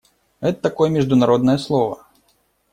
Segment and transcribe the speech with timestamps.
[0.39, 2.07] Это такое международное слово.